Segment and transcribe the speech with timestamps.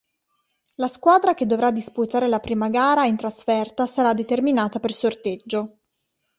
[0.77, 5.77] La squadra che dovrà disputare la prima gara in trasferta sarà determinata per sorteggio.